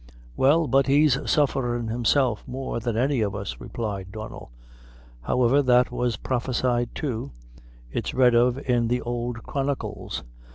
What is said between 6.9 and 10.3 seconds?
too; it's read of in the ould Chronicles.